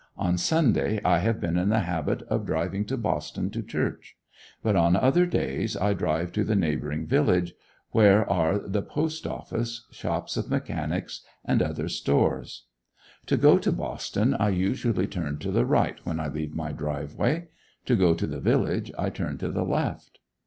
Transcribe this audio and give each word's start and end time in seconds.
On 0.17 0.35
Sunday 0.35 0.99
I 1.05 1.19
have 1.19 1.39
been 1.39 1.57
in 1.59 1.69
the 1.69 1.81
habit 1.81 2.23
of 2.23 2.43
driving 2.43 2.85
to 2.85 2.97
Boston 2.97 3.51
to 3.51 3.61
church; 3.61 4.17
but 4.63 4.75
on 4.75 4.95
other 4.95 5.27
days, 5.27 5.77
I 5.77 5.93
drive 5.93 6.31
to 6.31 6.43
the 6.43 6.55
neighboring 6.55 7.05
village, 7.05 7.53
where 7.91 8.27
are 8.27 8.57
the 8.57 8.81
post 8.81 9.27
office, 9.27 9.85
shops 9.91 10.37
of 10.37 10.49
mechanics, 10.49 11.21
and 11.45 11.61
other 11.61 11.87
stores. 11.87 12.63
To 13.27 13.37
go 13.37 13.59
to 13.59 13.71
Boston, 13.71 14.33
I 14.33 14.49
usually 14.49 15.05
turn 15.05 15.37
to 15.37 15.51
the 15.51 15.67
right 15.67 16.03
when 16.03 16.19
I 16.19 16.29
leave 16.29 16.55
my 16.55 16.71
driveway; 16.71 17.49
to 17.85 17.95
go 17.95 18.15
to 18.15 18.25
the 18.25 18.39
village, 18.39 18.91
I 18.97 19.11
turn 19.11 19.37
to 19.37 19.51
the 19.51 19.63
left. 19.63 20.17